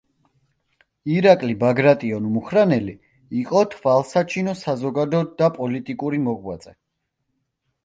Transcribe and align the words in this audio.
ირაკლი 1.15 1.55
ბაგრატიონ-მუხრანელი 1.63 2.95
იყო 3.43 3.63
თვალსაჩინო 3.75 4.57
საზოგადო 4.65 5.23
და 5.45 5.53
პოლიტიკური 5.61 6.25
მოღვაწე. 6.27 6.77